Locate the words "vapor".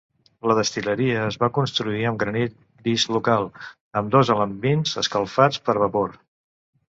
5.85-6.19